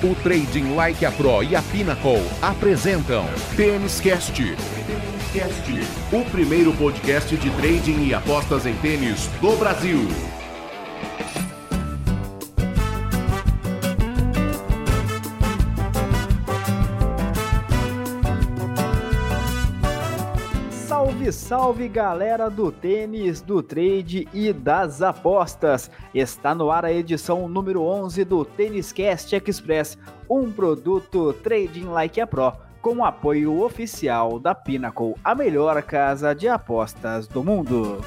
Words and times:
O 0.00 0.14
Trading 0.14 0.76
Like 0.76 1.04
a 1.04 1.10
Pro 1.10 1.42
e 1.42 1.56
a 1.56 1.62
Pinnacle 1.62 2.24
apresentam 2.40 3.26
Tênis 3.56 4.00
Cast. 4.00 4.40
O 6.12 6.24
primeiro 6.30 6.72
podcast 6.74 7.36
de 7.36 7.50
trading 7.50 8.06
e 8.06 8.14
apostas 8.14 8.64
em 8.64 8.74
tênis 8.76 9.26
do 9.40 9.56
Brasil. 9.56 10.06
Salve, 21.32 21.88
galera 21.88 22.48
do 22.48 22.72
tênis, 22.72 23.42
do 23.42 23.62
trade 23.62 24.26
e 24.32 24.52
das 24.52 25.02
apostas! 25.02 25.90
Está 26.14 26.54
no 26.54 26.70
ar 26.70 26.84
a 26.84 26.92
edição 26.92 27.48
número 27.48 27.82
11 27.82 28.24
do 28.24 28.44
Tênis 28.44 28.92
Cast 28.92 29.34
Express, 29.34 29.98
um 30.28 30.50
produto 30.50 31.32
Trading 31.34 31.86
Like 31.86 32.20
a 32.20 32.26
Pro, 32.26 32.52
com 32.80 33.04
apoio 33.04 33.62
oficial 33.62 34.38
da 34.38 34.54
Pinnacle, 34.54 35.14
a 35.22 35.34
melhor 35.34 35.82
casa 35.82 36.34
de 36.34 36.48
apostas 36.48 37.26
do 37.26 37.44
mundo. 37.44 38.00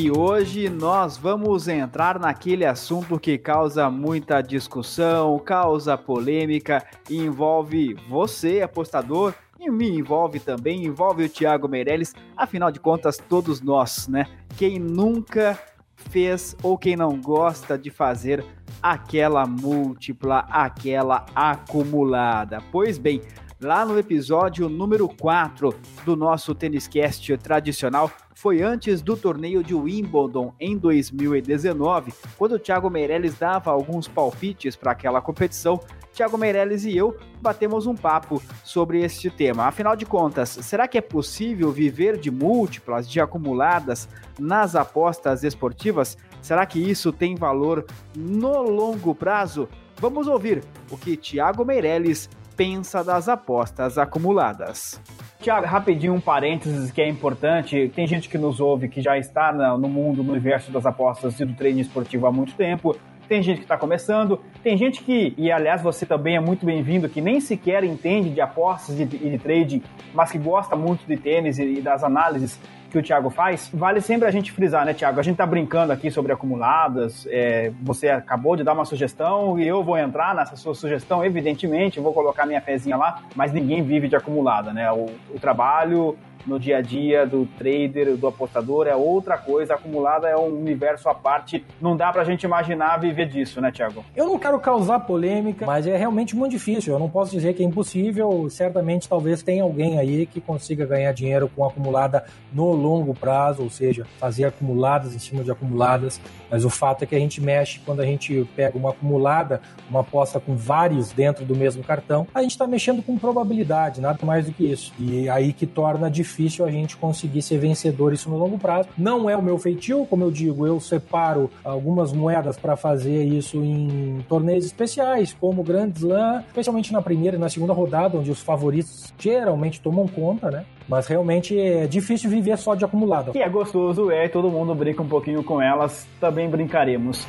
E 0.00 0.12
hoje 0.12 0.68
nós 0.68 1.16
vamos 1.16 1.66
entrar 1.66 2.20
naquele 2.20 2.64
assunto 2.64 3.18
que 3.18 3.36
causa 3.36 3.90
muita 3.90 4.40
discussão, 4.40 5.36
causa 5.40 5.98
polêmica 5.98 6.86
envolve 7.10 7.94
você, 8.08 8.62
apostador, 8.62 9.34
e 9.58 9.68
me 9.68 9.90
envolve 9.90 10.38
também, 10.38 10.84
envolve 10.84 11.24
o 11.24 11.28
Thiago 11.28 11.66
Meirelles, 11.66 12.14
afinal 12.36 12.70
de 12.70 12.78
contas, 12.78 13.18
todos 13.18 13.60
nós, 13.60 14.06
né? 14.06 14.26
Quem 14.56 14.78
nunca 14.78 15.58
fez 15.96 16.56
ou 16.62 16.78
quem 16.78 16.94
não 16.94 17.20
gosta 17.20 17.76
de 17.76 17.90
fazer 17.90 18.44
aquela 18.80 19.46
múltipla, 19.46 20.46
aquela 20.48 21.26
acumulada. 21.34 22.62
Pois 22.70 22.98
bem, 22.98 23.20
lá 23.60 23.84
no 23.84 23.98
episódio 23.98 24.68
número 24.68 25.08
4 25.08 25.74
do 26.04 26.14
nosso 26.14 26.54
Tênis 26.54 26.86
Cast 26.86 27.36
tradicional, 27.38 28.10
foi 28.32 28.62
antes 28.62 29.02
do 29.02 29.16
torneio 29.16 29.64
de 29.64 29.74
Wimbledon 29.74 30.54
em 30.60 30.78
2019, 30.78 32.12
quando 32.36 32.52
o 32.52 32.58
Thiago 32.58 32.88
Meirelles 32.88 33.36
dava 33.36 33.72
alguns 33.72 34.06
palpites 34.06 34.76
para 34.76 34.92
aquela 34.92 35.20
competição. 35.20 35.80
Thiago 36.12 36.38
Meirelles 36.38 36.84
e 36.84 36.96
eu 36.96 37.16
batemos 37.40 37.86
um 37.86 37.96
papo 37.96 38.40
sobre 38.62 39.02
este 39.02 39.28
tema. 39.28 39.64
Afinal 39.64 39.96
de 39.96 40.06
contas, 40.06 40.50
será 40.50 40.86
que 40.86 40.98
é 40.98 41.00
possível 41.00 41.72
viver 41.72 42.16
de 42.16 42.30
múltiplas, 42.30 43.10
de 43.10 43.20
acumuladas 43.20 44.08
nas 44.38 44.76
apostas 44.76 45.42
esportivas? 45.42 46.16
Será 46.40 46.64
que 46.64 46.78
isso 46.78 47.12
tem 47.12 47.34
valor 47.34 47.84
no 48.16 48.62
longo 48.62 49.14
prazo? 49.14 49.68
Vamos 49.96 50.28
ouvir 50.28 50.62
o 50.92 50.96
que 50.96 51.16
Thiago 51.16 51.64
Meirelles 51.64 52.30
pensa 52.58 53.04
das 53.04 53.28
apostas 53.28 53.96
acumuladas. 53.96 55.00
Tiago, 55.40 55.64
rapidinho 55.64 56.12
um 56.12 56.20
parênteses 56.20 56.90
que 56.90 57.00
é 57.00 57.08
importante. 57.08 57.88
Tem 57.94 58.04
gente 58.04 58.28
que 58.28 58.36
nos 58.36 58.58
ouve 58.58 58.88
que 58.88 59.00
já 59.00 59.16
está 59.16 59.52
no 59.52 59.88
mundo, 59.88 60.24
no 60.24 60.32
universo 60.32 60.72
das 60.72 60.84
apostas 60.84 61.38
e 61.38 61.44
do 61.44 61.54
treino 61.54 61.78
esportivo 61.78 62.26
há 62.26 62.32
muito 62.32 62.54
tempo. 62.56 62.96
Tem 63.28 63.40
gente 63.42 63.58
que 63.58 63.64
está 63.64 63.76
começando, 63.76 64.40
tem 64.62 64.76
gente 64.76 65.04
que, 65.04 65.34
e 65.36 65.52
aliás 65.52 65.82
você 65.82 66.04
também 66.04 66.34
é 66.34 66.40
muito 66.40 66.66
bem-vindo, 66.66 67.08
que 67.08 67.20
nem 67.20 67.40
sequer 67.40 67.84
entende 67.84 68.30
de 68.30 68.40
apostas 68.40 68.98
e 68.98 69.04
de, 69.04 69.18
de 69.18 69.38
trading, 69.38 69.82
mas 70.12 70.32
que 70.32 70.38
gosta 70.38 70.74
muito 70.74 71.06
de 71.06 71.16
tênis 71.16 71.58
e, 71.58 71.74
e 71.74 71.80
das 71.80 72.02
análises 72.02 72.58
que 72.90 72.98
o 72.98 73.02
Thiago 73.02 73.30
faz, 73.30 73.70
vale 73.72 74.00
sempre 74.00 74.26
a 74.26 74.30
gente 74.30 74.50
frisar, 74.50 74.84
né, 74.84 74.94
Thiago? 74.94 75.20
A 75.20 75.22
gente 75.22 75.36
tá 75.36 75.46
brincando 75.46 75.92
aqui 75.92 76.10
sobre 76.10 76.32
acumuladas, 76.32 77.26
é, 77.30 77.70
você 77.82 78.08
acabou 78.08 78.56
de 78.56 78.64
dar 78.64 78.72
uma 78.72 78.84
sugestão 78.84 79.58
e 79.58 79.66
eu 79.66 79.82
vou 79.84 79.98
entrar 79.98 80.34
nessa 80.34 80.56
sua 80.56 80.74
sugestão, 80.74 81.24
evidentemente, 81.24 82.00
vou 82.00 82.12
colocar 82.12 82.46
minha 82.46 82.60
fezinha 82.60 82.96
lá, 82.96 83.22
mas 83.34 83.52
ninguém 83.52 83.82
vive 83.82 84.08
de 84.08 84.16
acumulada, 84.16 84.72
né? 84.72 84.90
O, 84.90 85.06
o 85.34 85.38
trabalho 85.40 86.16
no 86.46 86.58
dia 86.58 86.78
a 86.78 86.80
dia 86.80 87.26
do 87.26 87.46
trader, 87.58 88.16
do 88.16 88.26
apostador, 88.26 88.86
é 88.86 88.94
outra 88.94 89.36
coisa. 89.36 89.74
Acumulada 89.74 90.28
é 90.28 90.36
um 90.36 90.58
universo 90.58 91.08
à 91.08 91.14
parte. 91.14 91.64
Não 91.80 91.96
dá 91.96 92.12
pra 92.12 92.24
gente 92.24 92.44
imaginar 92.44 92.96
viver 92.98 93.28
disso, 93.28 93.60
né, 93.60 93.70
Tiago? 93.70 94.04
Eu 94.16 94.26
não 94.26 94.38
quero 94.38 94.58
causar 94.58 95.00
polêmica, 95.00 95.66
mas 95.66 95.86
é 95.86 95.96
realmente 95.96 96.34
muito 96.34 96.52
difícil. 96.52 96.92
Eu 96.92 96.98
não 96.98 97.08
posso 97.08 97.32
dizer 97.32 97.54
que 97.54 97.62
é 97.62 97.66
impossível. 97.66 98.48
Certamente, 98.50 99.08
talvez 99.08 99.42
tenha 99.42 99.62
alguém 99.62 99.98
aí 99.98 100.26
que 100.26 100.40
consiga 100.40 100.86
ganhar 100.86 101.12
dinheiro 101.12 101.50
com 101.54 101.64
acumulada 101.64 102.24
no 102.52 102.72
longo 102.72 103.14
prazo, 103.14 103.62
ou 103.62 103.70
seja, 103.70 104.06
fazer 104.18 104.44
acumuladas 104.44 105.14
em 105.14 105.18
cima 105.18 105.42
de 105.42 105.50
acumuladas. 105.50 106.20
Mas 106.50 106.64
o 106.64 106.70
fato 106.70 107.04
é 107.04 107.06
que 107.06 107.14
a 107.14 107.18
gente 107.18 107.40
mexe 107.40 107.80
quando 107.84 108.00
a 108.00 108.06
gente 108.06 108.48
pega 108.56 108.78
uma 108.78 108.90
acumulada, 108.90 109.60
uma 109.90 110.00
aposta 110.00 110.40
com 110.40 110.56
vários 110.56 111.12
dentro 111.12 111.44
do 111.44 111.54
mesmo 111.54 111.82
cartão, 111.82 112.26
a 112.34 112.42
gente 112.42 112.52
está 112.52 112.66
mexendo 112.66 113.02
com 113.02 113.18
probabilidade, 113.18 114.00
nada 114.00 114.18
mais 114.24 114.46
do 114.46 114.52
que 114.52 114.64
isso. 114.64 114.92
E 114.98 115.28
aí 115.28 115.52
que 115.52 115.66
torna 115.66 116.10
difícil 116.10 116.27
difícil 116.28 116.64
a 116.64 116.70
gente 116.70 116.96
conseguir 116.96 117.40
ser 117.40 117.58
vencedor 117.58 118.12
isso 118.12 118.28
no 118.28 118.36
longo 118.36 118.58
prazo. 118.58 118.88
Não 118.96 119.28
é 119.28 119.36
o 119.36 119.42
meu 119.42 119.58
feitio, 119.58 120.04
como 120.06 120.22
eu 120.22 120.30
digo, 120.30 120.66
eu 120.66 120.78
separo 120.78 121.50
algumas 121.64 122.12
moedas 122.12 122.58
para 122.58 122.76
fazer 122.76 123.24
isso 123.24 123.56
em 123.56 124.24
torneios 124.28 124.66
especiais, 124.66 125.34
como 125.40 125.62
Grand 125.62 125.92
Slam, 125.96 126.44
especialmente 126.46 126.92
na 126.92 127.00
primeira 127.00 127.36
e 127.36 127.40
na 127.40 127.48
segunda 127.48 127.72
rodada, 127.72 128.18
onde 128.18 128.30
os 128.30 128.42
favoritos 128.42 129.12
geralmente 129.18 129.80
tomam 129.80 130.06
conta, 130.06 130.50
né? 130.50 130.64
Mas 130.86 131.06
realmente 131.06 131.58
é 131.58 131.86
difícil 131.86 132.30
viver 132.30 132.56
só 132.58 132.74
de 132.74 132.84
acumulado. 132.84 133.32
Que 133.32 133.42
é 133.42 133.48
gostoso, 133.48 134.10
é, 134.10 134.28
todo 134.28 134.50
mundo 134.50 134.74
brinca 134.74 135.02
um 135.02 135.08
pouquinho 135.08 135.42
com 135.42 135.60
elas, 135.60 136.06
também 136.20 136.48
brincaremos. 136.48 137.26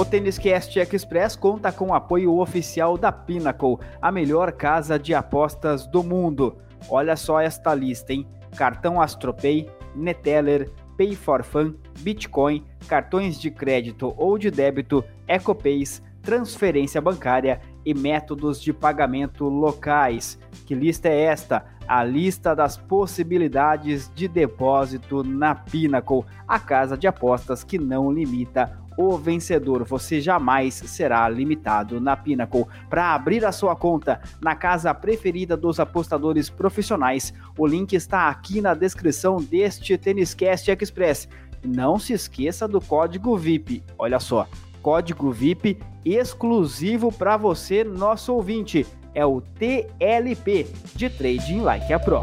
O 0.00 0.04
Tênis 0.06 0.38
Cast 0.38 0.78
Express 0.78 1.36
conta 1.36 1.70
com 1.70 1.88
o 1.88 1.94
apoio 1.94 2.38
oficial 2.38 2.96
da 2.96 3.12
Pinnacle, 3.12 3.76
a 4.00 4.10
melhor 4.10 4.50
casa 4.50 4.98
de 4.98 5.12
apostas 5.12 5.86
do 5.86 6.02
mundo. 6.02 6.56
Olha 6.88 7.14
só 7.16 7.38
esta 7.38 7.74
lista, 7.74 8.14
hein? 8.14 8.26
Cartão 8.56 8.98
Astropay, 8.98 9.68
Neteller, 9.94 10.70
Pay 10.96 11.14
for 11.14 11.44
Fun, 11.44 11.74
Bitcoin, 11.98 12.64
cartões 12.88 13.38
de 13.38 13.50
crédito 13.50 14.14
ou 14.16 14.38
de 14.38 14.50
débito, 14.50 15.04
EcoPays, 15.28 16.02
transferência 16.22 16.98
bancária 16.98 17.60
e 17.84 17.92
métodos 17.92 18.58
de 18.58 18.72
pagamento 18.72 19.44
locais. 19.50 20.38
Que 20.64 20.74
lista 20.74 21.10
é 21.10 21.24
esta? 21.24 21.66
A 21.86 22.02
lista 22.02 22.56
das 22.56 22.78
possibilidades 22.78 24.10
de 24.14 24.28
depósito 24.28 25.22
na 25.22 25.54
Pinnacle, 25.54 26.24
a 26.48 26.58
casa 26.58 26.96
de 26.96 27.06
apostas 27.06 27.62
que 27.62 27.78
não 27.78 28.10
limita 28.10 28.80
o 29.00 29.16
vencedor. 29.16 29.84
Você 29.84 30.20
jamais 30.20 30.74
será 30.74 31.28
limitado 31.28 32.00
na 32.00 32.16
Pinnacle. 32.16 32.66
Para 32.88 33.14
abrir 33.14 33.44
a 33.44 33.52
sua 33.52 33.74
conta 33.74 34.20
na 34.40 34.54
casa 34.54 34.92
preferida 34.92 35.56
dos 35.56 35.80
apostadores 35.80 36.50
profissionais, 36.50 37.32
o 37.56 37.66
link 37.66 37.94
está 37.94 38.28
aqui 38.28 38.60
na 38.60 38.74
descrição 38.74 39.36
deste 39.36 39.96
Tênis 39.96 40.34
Cast 40.34 40.70
Express. 40.70 41.28
Não 41.64 41.98
se 41.98 42.12
esqueça 42.12 42.68
do 42.68 42.80
código 42.80 43.36
VIP. 43.36 43.82
Olha 43.98 44.20
só, 44.20 44.46
código 44.82 45.30
VIP 45.30 45.78
exclusivo 46.04 47.12
para 47.12 47.36
você, 47.36 47.84
nosso 47.84 48.34
ouvinte. 48.34 48.86
É 49.14 49.24
o 49.26 49.40
TLP 49.40 50.66
de 50.94 51.10
Trading 51.10 51.60
Like 51.60 51.92
a 51.92 51.98
Pro. 51.98 52.22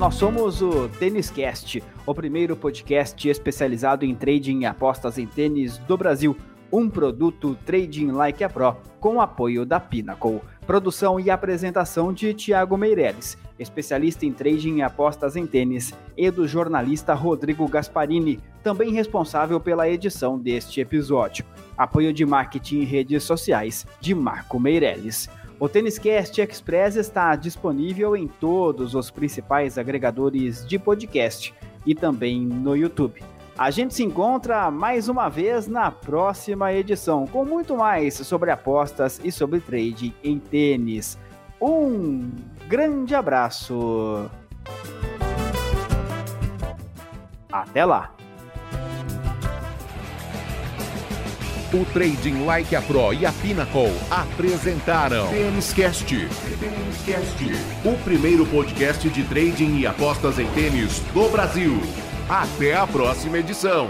Nós 0.00 0.14
somos 0.14 0.62
o 0.62 0.88
Tênis 0.88 1.28
Cast, 1.28 1.84
o 2.06 2.14
primeiro 2.14 2.56
podcast 2.56 3.28
especializado 3.28 4.02
em 4.02 4.14
trading 4.14 4.60
e 4.60 4.64
apostas 4.64 5.18
em 5.18 5.26
tênis 5.26 5.76
do 5.76 5.94
Brasil. 5.94 6.34
Um 6.72 6.88
produto 6.88 7.54
Trading 7.66 8.10
Like 8.10 8.42
a 8.42 8.48
Pro, 8.48 8.76
com 8.98 9.20
apoio 9.20 9.66
da 9.66 9.78
Pinnacle. 9.78 10.40
Produção 10.66 11.20
e 11.20 11.28
apresentação 11.28 12.14
de 12.14 12.32
Tiago 12.32 12.78
Meireles, 12.78 13.36
especialista 13.58 14.24
em 14.24 14.32
trading 14.32 14.76
e 14.76 14.82
apostas 14.82 15.36
em 15.36 15.46
tênis, 15.46 15.92
e 16.16 16.30
do 16.30 16.48
jornalista 16.48 17.12
Rodrigo 17.12 17.68
Gasparini, 17.68 18.40
também 18.62 18.94
responsável 18.94 19.60
pela 19.60 19.86
edição 19.86 20.38
deste 20.38 20.80
episódio. 20.80 21.44
Apoio 21.76 22.10
de 22.10 22.24
marketing 22.24 22.78
e 22.78 22.84
redes 22.86 23.22
sociais 23.22 23.86
de 24.00 24.14
Marco 24.14 24.58
Meireles. 24.58 25.28
O 25.60 25.68
Têniscast 25.68 26.40
Express 26.40 26.96
está 26.96 27.36
disponível 27.36 28.16
em 28.16 28.26
todos 28.26 28.94
os 28.94 29.10
principais 29.10 29.76
agregadores 29.76 30.66
de 30.66 30.78
podcast 30.78 31.54
e 31.84 31.94
também 31.94 32.40
no 32.40 32.74
YouTube. 32.74 33.22
A 33.58 33.70
gente 33.70 33.92
se 33.92 34.02
encontra 34.02 34.70
mais 34.70 35.06
uma 35.06 35.28
vez 35.28 35.66
na 35.66 35.90
próxima 35.90 36.72
edição 36.72 37.26
com 37.26 37.44
muito 37.44 37.76
mais 37.76 38.14
sobre 38.14 38.50
apostas 38.50 39.20
e 39.22 39.30
sobre 39.30 39.60
trade 39.60 40.14
em 40.24 40.38
tênis. 40.38 41.18
Um 41.60 42.30
grande 42.66 43.14
abraço! 43.14 44.30
Até 47.52 47.84
lá! 47.84 48.19
O 51.72 51.84
Trading 51.84 52.44
Like 52.44 52.74
a 52.74 52.82
Pro 52.82 53.12
e 53.12 53.24
a 53.24 53.30
Pinnacle 53.30 53.92
apresentaram 54.10 55.28
Têniscast. 55.28 56.04
Têniscast, 56.04 57.44
o 57.84 57.96
primeiro 58.02 58.44
podcast 58.46 59.08
de 59.08 59.22
trading 59.22 59.78
e 59.78 59.86
apostas 59.86 60.40
em 60.40 60.48
tênis 60.48 60.98
do 61.14 61.28
Brasil. 61.28 61.80
Até 62.28 62.74
a 62.74 62.88
próxima 62.88 63.38
edição. 63.38 63.88